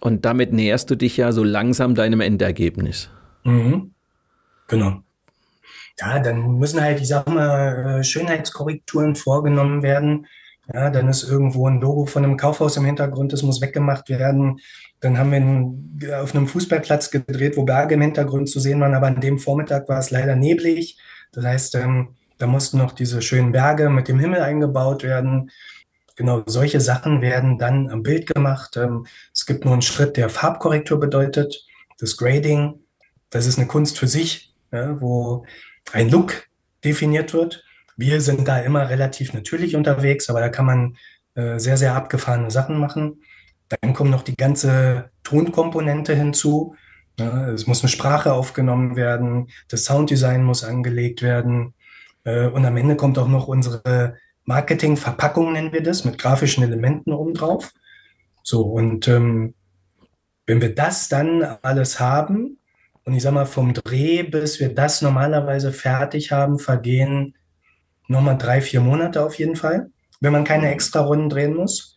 [0.00, 3.08] Und damit näherst du dich ja so langsam deinem Endergebnis.
[3.44, 3.92] Mhm.
[4.68, 5.02] Genau
[6.00, 10.26] ja, dann müssen halt, ich sag mal, äh, Schönheitskorrekturen vorgenommen werden.
[10.72, 14.60] Ja, dann ist irgendwo ein Logo von einem Kaufhaus im Hintergrund, das muss weggemacht werden.
[15.00, 18.94] Dann haben wir einen, auf einem Fußballplatz gedreht, wo Berge im Hintergrund zu sehen waren,
[18.94, 20.98] aber an dem Vormittag war es leider neblig.
[21.32, 25.52] Das heißt, ähm, da mussten noch diese schönen Berge mit dem Himmel eingebaut werden.
[26.16, 28.76] Genau, solche Sachen werden dann am Bild gemacht.
[28.76, 31.64] Ähm, es gibt nur einen Schritt, der Farbkorrektur bedeutet,
[32.00, 32.80] das Grading.
[33.30, 35.46] Das ist eine Kunst für sich, wo
[35.92, 36.48] ein Look
[36.84, 37.62] definiert wird.
[37.96, 40.96] Wir sind da immer relativ natürlich unterwegs, aber da kann man
[41.36, 43.22] äh, sehr, sehr abgefahrene Sachen machen.
[43.68, 46.74] Dann kommt noch die ganze Tonkomponente hinzu.
[47.16, 51.74] Es muss eine Sprache aufgenommen werden, das Sounddesign muss angelegt werden.
[52.24, 57.12] Äh, und am Ende kommt auch noch unsere Marketingverpackung, nennen wir das, mit grafischen Elementen
[57.12, 57.72] obendrauf.
[58.42, 59.54] So, und ähm,
[60.46, 62.58] wenn wir das dann alles haben,
[63.04, 67.34] und ich sag mal, vom Dreh bis wir das normalerweise fertig haben, vergehen
[68.08, 71.96] nochmal drei, vier Monate auf jeden Fall, wenn man keine extra Runden drehen muss.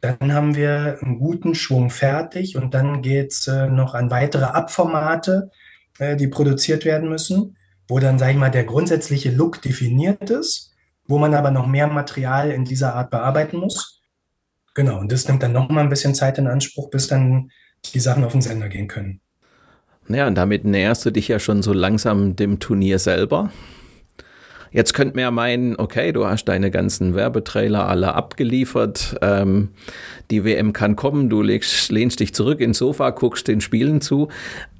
[0.00, 5.50] Dann haben wir einen guten Schwung fertig und dann geht's äh, noch an weitere Abformate,
[5.98, 7.56] äh, die produziert werden müssen,
[7.90, 10.72] wo dann, sage ich mal, der grundsätzliche Look definiert ist,
[11.06, 14.00] wo man aber noch mehr Material in dieser Art bearbeiten muss.
[14.74, 17.50] Genau, und das nimmt dann nochmal ein bisschen Zeit in Anspruch, bis dann
[17.92, 19.20] die Sachen auf den Sender gehen können.
[20.08, 23.50] Ja, und damit näherst du dich ja schon so langsam dem Turnier selber.
[24.72, 29.70] Jetzt könnte man ja meinen, okay, du hast deine ganzen Werbetrailer alle abgeliefert, ähm,
[30.30, 34.28] die WM kann kommen, du legst, lehnst dich zurück ins Sofa, guckst den Spielen zu,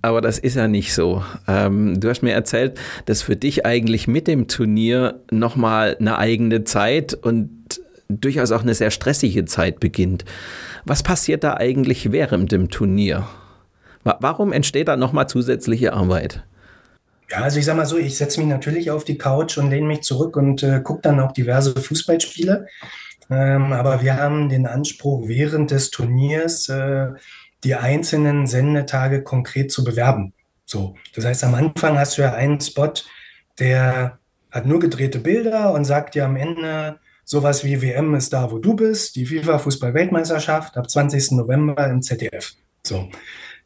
[0.00, 1.24] aber das ist ja nicht so.
[1.48, 6.62] Ähm, du hast mir erzählt, dass für dich eigentlich mit dem Turnier nochmal eine eigene
[6.62, 10.24] Zeit und durchaus auch eine sehr stressige Zeit beginnt.
[10.84, 13.26] Was passiert da eigentlich während dem Turnier?
[14.04, 16.42] Warum entsteht da nochmal zusätzliche Arbeit?
[17.30, 19.86] Ja, also ich sag mal so, ich setze mich natürlich auf die Couch und lehne
[19.86, 22.66] mich zurück und äh, gucke dann auch diverse Fußballspiele.
[23.30, 27.10] Ähm, aber wir haben den Anspruch, während des Turniers äh,
[27.62, 30.32] die einzelnen Sendetage konkret zu bewerben.
[30.64, 32.92] So, das heißt, am Anfang hast du ja einen Spot,
[33.60, 34.18] der
[34.50, 38.58] hat nur gedrehte Bilder und sagt dir am Ende, sowas wie WM ist da, wo
[38.58, 41.32] du bist, die FIFA Fußball-Weltmeisterschaft ab 20.
[41.32, 42.54] November im ZDF.
[42.84, 43.08] So.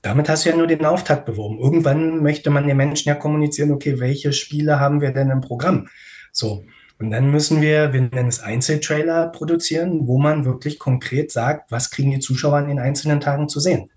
[0.04, 1.58] Damit hast du ja nur den Auftakt beworben.
[1.58, 5.88] Irgendwann möchte man den Menschen ja kommunizieren, okay, welche Spiele haben wir denn im Programm?
[6.30, 6.62] So.
[6.98, 11.90] Und dann müssen wir, wir nennen es Einzeltrailer produzieren, wo man wirklich konkret sagt, was
[11.90, 13.90] kriegen die Zuschauer an den einzelnen Tagen zu sehen.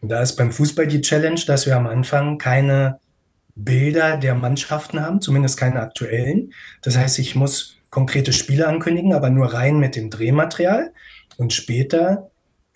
[0.00, 3.00] Und da ist beim Fußball die Challenge, dass wir am Anfang keine
[3.56, 6.52] Bilder der Mannschaften haben, zumindest keine aktuellen.
[6.82, 10.92] Das heißt, ich muss konkrete Spiele ankündigen, aber nur rein mit dem Drehmaterial.
[11.38, 12.29] Und später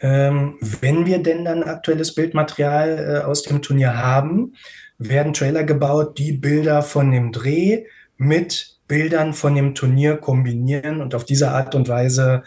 [0.04, 4.54] ähm, wenn wir denn dann aktuelles Bildmaterial äh, aus dem Turnier haben,
[4.98, 7.86] werden Trailer gebaut, die Bilder von dem Dreh
[8.18, 12.42] mit Bildern von dem Turnier kombinieren und auf diese Art und Weise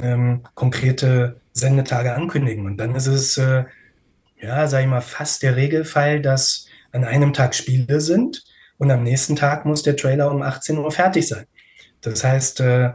[0.00, 2.64] ähm, konkrete Sendetage ankündigen.
[2.64, 3.64] Und dann ist es, äh,
[4.40, 8.44] ja, sag ich mal, fast der Regelfall, dass an einem Tag Spiele sind
[8.78, 11.46] und am nächsten Tag muss der Trailer um 18 Uhr fertig sein.
[12.02, 12.90] Das heißt, äh,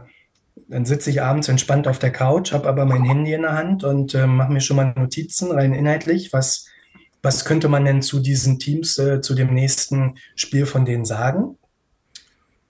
[0.68, 3.84] dann sitze ich abends entspannt auf der Couch, habe aber mein Handy in der Hand
[3.84, 6.32] und äh, mache mir schon mal Notizen rein inhaltlich.
[6.32, 6.66] Was,
[7.22, 11.56] was könnte man denn zu diesen Teams, äh, zu dem nächsten Spiel von denen sagen?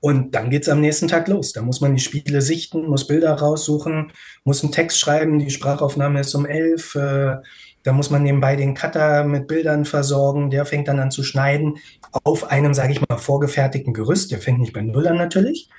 [0.01, 1.53] Und dann geht es am nächsten Tag los.
[1.53, 4.13] Da muss man die Spiele sichten, muss Bilder raussuchen,
[4.45, 5.39] muss einen Text schreiben.
[5.39, 6.95] Die Sprachaufnahme ist um elf.
[6.97, 7.37] Äh,
[7.83, 10.51] da muss man nebenbei den Cutter mit Bildern versorgen.
[10.51, 11.79] Der fängt dann an zu schneiden
[12.25, 14.33] auf einem, sage ich mal, vorgefertigten Gerüst.
[14.33, 15.71] Der fängt nicht bei Null an natürlich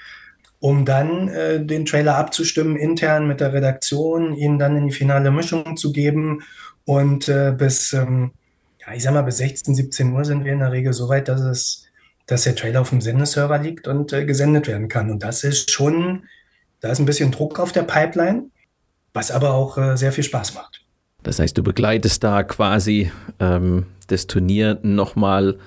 [0.59, 5.31] um dann äh, den Trailer abzustimmen intern mit der Redaktion, ihn dann in die finale
[5.31, 6.41] Mischung zu geben
[6.85, 8.31] und äh, bis, ähm,
[8.79, 11.27] ja, ich sag mal, bis 16, 17 Uhr sind wir in der Regel so weit,
[11.27, 11.85] dass es,
[12.25, 15.11] dass der Trailer auf dem Sendeserver liegt und äh, gesendet werden kann.
[15.11, 16.23] Und das ist schon,
[16.79, 18.49] da ist ein bisschen Druck auf der Pipeline,
[19.13, 20.81] was aber auch äh, sehr viel Spaß macht.
[21.23, 25.57] Das heißt, du begleitest da quasi ähm, das Turnier nochmal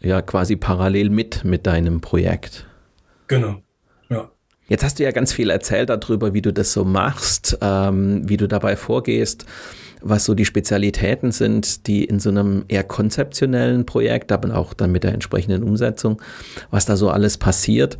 [0.00, 2.66] ja quasi parallel mit mit deinem Projekt.
[3.26, 3.62] Genau.
[4.70, 8.36] Jetzt hast du ja ganz viel erzählt darüber, wie du das so machst, ähm, wie
[8.36, 9.44] du dabei vorgehst,
[10.00, 14.92] was so die Spezialitäten sind, die in so einem eher konzeptionellen Projekt, aber auch dann
[14.92, 16.22] mit der entsprechenden Umsetzung,
[16.70, 17.98] was da so alles passiert.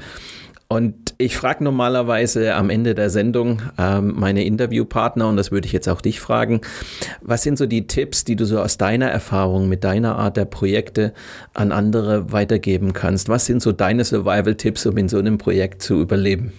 [0.72, 5.72] Und ich frage normalerweise am Ende der Sendung ähm, meine Interviewpartner, und das würde ich
[5.72, 6.60] jetzt auch dich fragen,
[7.20, 10.44] was sind so die Tipps, die du so aus deiner Erfahrung mit deiner Art der
[10.44, 11.12] Projekte
[11.54, 13.28] an andere weitergeben kannst?
[13.28, 16.52] Was sind so deine Survival-Tipps, um in so einem Projekt zu überleben?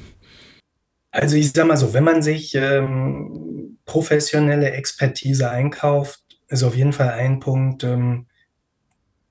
[1.12, 6.20] Also ich sage mal so, wenn man sich ähm, professionelle Expertise einkauft,
[6.50, 8.26] ist auf jeden Fall ein Punkt, ähm,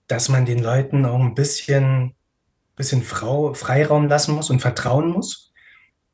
[0.07, 2.15] dass man den Leuten auch ein bisschen
[2.81, 5.53] bisschen Frau, Freiraum lassen muss und vertrauen muss.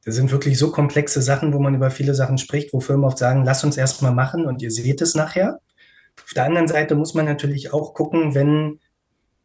[0.04, 3.18] Das sind wirklich so komplexe Sachen, wo man über viele Sachen spricht, wo Firmen oft
[3.18, 5.60] sagen, lass uns erstmal machen und ihr seht es nachher.
[6.22, 8.80] Auf der anderen Seite muss man natürlich auch gucken, wenn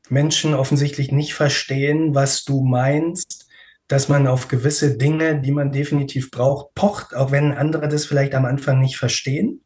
[0.09, 3.47] Menschen offensichtlich nicht verstehen, was du meinst,
[3.87, 8.33] dass man auf gewisse Dinge, die man definitiv braucht, pocht, auch wenn andere das vielleicht
[8.33, 9.63] am Anfang nicht verstehen.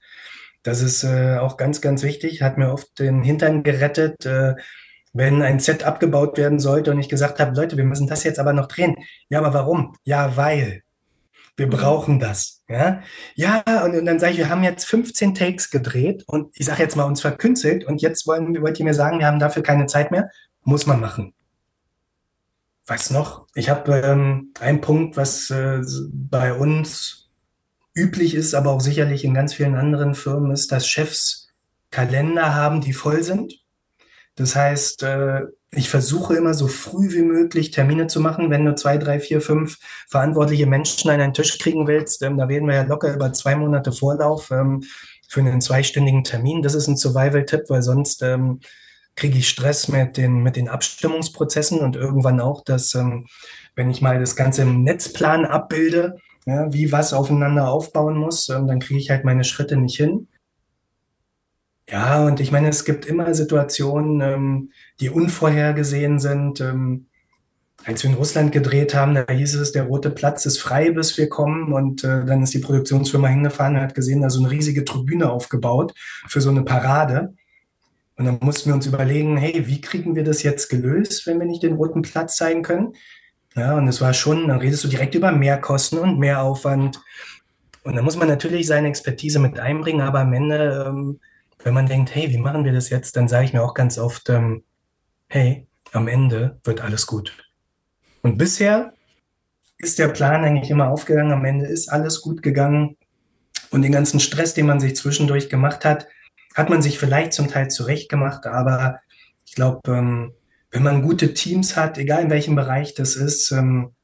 [0.62, 4.56] Das ist äh, auch ganz, ganz wichtig, hat mir oft den Hintern gerettet, äh,
[5.15, 8.38] wenn ein Set abgebaut werden sollte und ich gesagt habe, Leute, wir müssen das jetzt
[8.38, 8.97] aber noch drehen.
[9.30, 9.95] Ja, aber warum?
[10.04, 10.84] Ja, weil.
[11.56, 12.63] Wir brauchen das.
[12.67, 13.01] Ja,
[13.36, 16.84] ja und, und dann sage ich, wir haben jetzt 15 Takes gedreht und ich sage
[16.84, 19.86] jetzt mal uns verkünstelt und jetzt wollen, wollt ihr mir sagen, wir haben dafür keine
[19.86, 20.30] Zeit mehr.
[20.63, 21.34] Muss man machen.
[22.86, 23.47] Was noch?
[23.56, 27.30] Ich habe ähm, einen Punkt, was äh, bei uns
[27.93, 31.47] üblich ist, aber auch sicherlich in ganz vielen anderen Firmen ist, dass Chefs
[31.89, 33.64] Kalender haben, die voll sind.
[34.36, 38.50] Das heißt, äh, ich versuche immer so früh wie möglich Termine zu machen.
[38.50, 42.45] Wenn du zwei, drei, vier, fünf verantwortliche Menschen an einen Tisch kriegen willst, ähm, da
[42.45, 44.84] reden wir ja locker über zwei Monate Vorlauf ähm,
[45.28, 46.62] für einen zweistündigen Termin.
[46.62, 48.60] Das ist ein Survival-Tipp, weil sonst ähm,
[49.15, 54.19] kriege ich Stress mit den, mit den Abstimmungsprozessen und irgendwann auch, dass, wenn ich mal
[54.19, 59.24] das Ganze im Netzplan abbilde, ja, wie was aufeinander aufbauen muss, dann kriege ich halt
[59.24, 60.28] meine Schritte nicht hin.
[61.88, 66.60] Ja, und ich meine, es gibt immer Situationen, ähm, die unvorhergesehen sind.
[66.60, 67.08] Ähm,
[67.84, 71.15] als wir in Russland gedreht haben, da hieß es, der rote Platz ist frei, bis
[71.17, 71.74] wir kommen.
[71.74, 75.32] Und äh, dann ist die Produktionsfirma hingefahren und hat gesehen, da so eine riesige Tribüne
[75.32, 75.93] aufgebaut
[76.28, 77.36] für so eine Parade.
[78.17, 81.45] Und dann mussten wir uns überlegen, hey, wie kriegen wir das jetzt gelöst, wenn wir
[81.45, 82.93] nicht den roten Platz zeigen können?
[83.56, 87.00] Ja, und es war schon, dann redest du direkt über Mehrkosten und Mehraufwand.
[87.84, 91.19] Und dann muss man natürlich seine Expertise mit einbringen, aber am Ende ähm,
[91.65, 93.97] wenn man denkt, hey, wie machen wir das jetzt, dann sage ich mir auch ganz
[93.97, 94.63] oft, ähm,
[95.30, 97.36] hey, am Ende wird alles gut.
[98.21, 98.93] Und bisher
[99.80, 102.97] ist der Plan eigentlich immer aufgegangen, am Ende ist alles gut gegangen.
[103.71, 106.08] Und den ganzen Stress, den man sich zwischendurch gemacht hat,
[106.54, 108.99] hat man sich vielleicht zum Teil zurecht gemacht, aber
[109.43, 110.34] ich glaube, ähm,
[110.69, 113.95] wenn man gute Teams hat, egal in welchem Bereich das ist, ähm,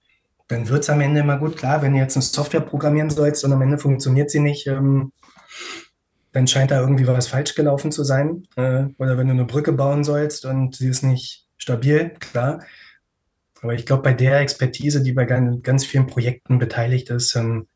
[0.47, 1.57] dann wird es am Ende immer gut.
[1.57, 5.11] Klar, wenn du jetzt eine Software programmieren sollst und am Ende funktioniert sie nicht, ähm,
[6.31, 8.47] dann scheint da irgendwie was falsch gelaufen zu sein.
[8.55, 12.63] Äh, oder wenn du eine Brücke bauen sollst und sie ist nicht stabil, klar.
[13.61, 17.67] Aber ich glaube, bei der Expertise, die bei ganz vielen Projekten beteiligt ist, ähm,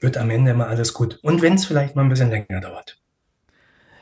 [0.00, 1.18] wird am Ende immer alles gut.
[1.22, 2.98] Und wenn es vielleicht mal ein bisschen länger dauert.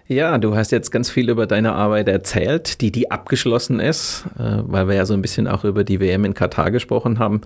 [0.09, 4.63] Ja, du hast jetzt ganz viel über deine Arbeit erzählt, die die abgeschlossen ist, äh,
[4.63, 7.41] weil wir ja so ein bisschen auch über die WM in Katar gesprochen haben.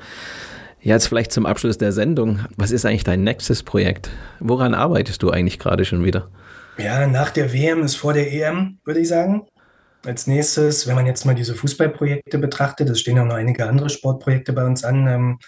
[0.83, 2.41] Jetzt vielleicht zum Abschluss der Sendung.
[2.57, 4.11] Was ist eigentlich dein nächstes Projekt?
[4.39, 6.31] Woran arbeitest du eigentlich gerade schon wieder?
[6.79, 9.47] Ja, nach der WM ist vor der EM, würde ich sagen.
[10.07, 13.91] Als nächstes, wenn man jetzt mal diese Fußballprojekte betrachtet, es stehen auch noch einige andere
[13.91, 15.39] Sportprojekte bei uns an, ähm,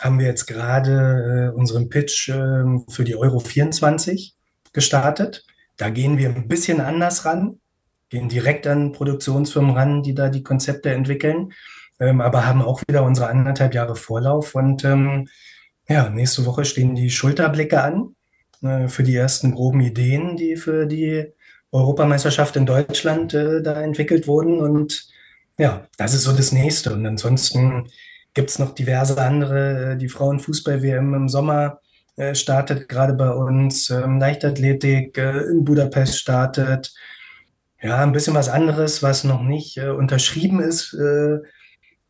[0.00, 4.34] haben wir jetzt gerade äh, unseren Pitch äh, für die Euro 24
[4.72, 5.44] gestartet.
[5.76, 7.60] Da gehen wir ein bisschen anders ran,
[8.08, 11.52] gehen direkt an Produktionsfirmen ran, die da die Konzepte entwickeln,
[12.00, 14.54] ähm, aber haben auch wieder unsere anderthalb Jahre Vorlauf.
[14.54, 15.28] Und ähm,
[15.88, 18.14] ja, nächste Woche stehen die Schulterblicke an
[18.62, 21.32] äh, für die ersten groben Ideen, die für die
[21.72, 24.60] Europameisterschaft in Deutschland äh, da entwickelt wurden.
[24.60, 25.08] Und
[25.58, 26.92] ja, das ist so das Nächste.
[26.92, 27.88] Und ansonsten
[28.34, 29.92] gibt es noch diverse andere.
[29.92, 31.80] Äh, die Frauenfußball-WM im Sommer
[32.16, 33.90] äh, startet gerade bei uns.
[33.90, 36.92] Ähm, Leichtathletik äh, in Budapest startet.
[37.80, 40.96] Ja, ein bisschen was anderes, was noch nicht äh, unterschrieben ist,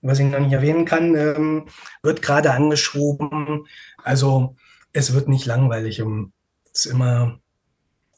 [0.03, 1.67] was ich noch nicht erwähnen kann, ähm,
[2.03, 3.67] wird gerade angeschoben.
[4.03, 4.57] Also
[4.93, 6.33] es wird nicht langweilig im
[6.73, 7.41] ist immer,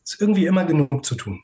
[0.05, 1.41] ist irgendwie immer genug zu tun.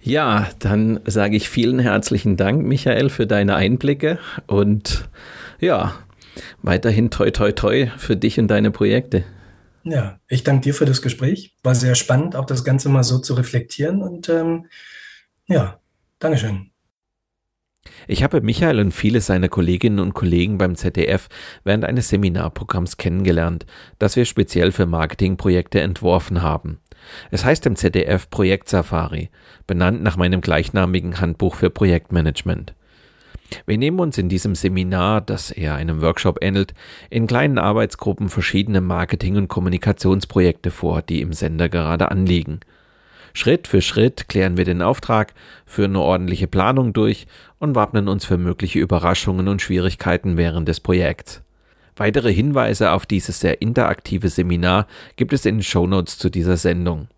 [0.00, 5.08] Ja, dann sage ich vielen herzlichen Dank, Michael, für deine Einblicke und
[5.60, 5.94] ja,
[6.62, 9.24] weiterhin toi toi toi für dich und deine Projekte.
[9.84, 11.56] Ja, ich danke dir für das Gespräch.
[11.62, 14.66] War sehr spannend, auch das Ganze mal so zu reflektieren und ähm,
[15.46, 15.80] ja,
[16.18, 16.67] Dankeschön.
[18.06, 21.28] Ich habe Michael und viele seiner Kolleginnen und Kollegen beim ZDF
[21.64, 23.66] während eines Seminarprogramms kennengelernt,
[23.98, 26.78] das wir speziell für Marketingprojekte entworfen haben.
[27.30, 29.30] Es heißt im ZDF Projekt Safari,
[29.66, 32.74] benannt nach meinem gleichnamigen Handbuch für Projektmanagement.
[33.66, 36.74] Wir nehmen uns in diesem Seminar, das eher einem Workshop ähnelt,
[37.08, 42.60] in kleinen Arbeitsgruppen verschiedene Marketing- und Kommunikationsprojekte vor, die im Sender gerade anliegen–
[43.38, 45.32] Schritt für Schritt klären wir den Auftrag,
[45.64, 47.26] führen eine ordentliche Planung durch
[47.58, 51.42] und wappnen uns für mögliche Überraschungen und Schwierigkeiten während des Projekts.
[51.96, 54.86] Weitere Hinweise auf dieses sehr interaktive Seminar
[55.16, 57.08] gibt es in den Shownotes zu dieser Sendung.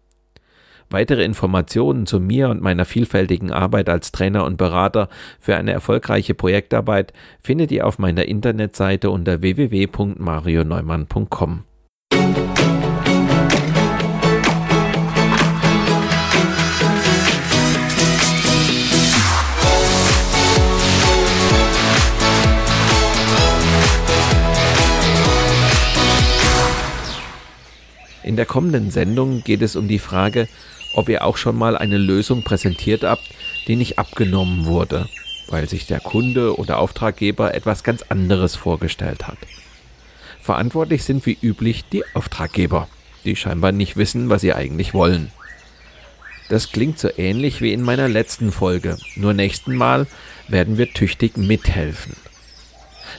[0.89, 6.35] Weitere Informationen zu mir und meiner vielfältigen Arbeit als Trainer und Berater für eine erfolgreiche
[6.35, 11.70] Projektarbeit findet ihr auf meiner Internetseite unter www.marioneumann.com.
[28.23, 30.49] In der kommenden Sendung geht es um die Frage,
[30.95, 33.23] ob ihr auch schon mal eine Lösung präsentiert habt,
[33.67, 35.09] die nicht abgenommen wurde,
[35.49, 39.39] weil sich der Kunde oder Auftraggeber etwas ganz anderes vorgestellt hat.
[40.41, 42.89] Verantwortlich sind wie üblich die Auftraggeber,
[43.25, 45.31] die scheinbar nicht wissen, was sie eigentlich wollen.
[46.49, 50.07] Das klingt so ähnlich wie in meiner letzten Folge, nur nächsten Mal
[50.49, 52.17] werden wir tüchtig mithelfen.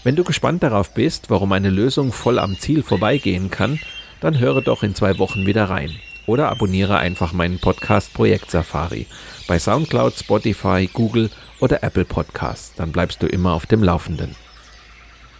[0.04, 3.80] Wenn du gespannt darauf bist, warum eine Lösung voll am Ziel vorbeigehen kann,
[4.22, 5.92] dann höre doch in zwei Wochen wieder rein.
[6.28, 9.08] Oder abonniere einfach meinen Podcast Projekt Safari
[9.48, 12.74] bei SoundCloud, Spotify, Google oder Apple Podcasts.
[12.76, 14.36] Dann bleibst du immer auf dem Laufenden.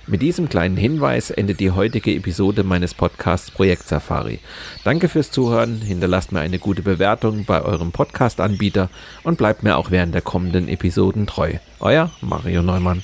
[0.08, 4.40] Mit diesem kleinen Hinweis endet die heutige Episode meines Podcasts Projekt Safari.
[4.84, 8.90] Danke fürs Zuhören, hinterlasst mir eine gute Bewertung bei eurem Podcast-Anbieter
[9.24, 11.54] und bleibt mir auch während der kommenden Episoden treu.
[11.80, 13.04] Euer Mario Neumann.